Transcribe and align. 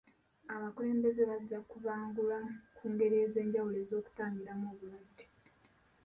Abakulembeze 0.55 1.21
bajja 1.29 1.59
kubangulwa 1.69 2.37
ku 2.77 2.83
ngeri 2.91 3.17
ez'enjawulo 3.25 3.77
ez'okutangiramu 3.83 4.65
obulwadde 4.73 5.25